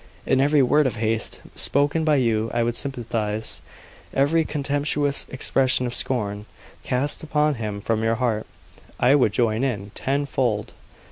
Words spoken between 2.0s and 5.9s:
by you I would sympathize; every contemptuous expression